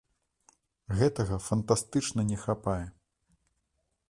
Гэтага 1.01 1.35
фантастычна 1.49 2.21
не 2.31 2.37
хапае. 2.45 2.83